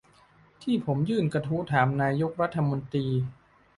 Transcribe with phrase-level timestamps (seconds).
[0.63, 3.07] ที่ผมยื่นกระทู้ถามนายกรัฐมนตรี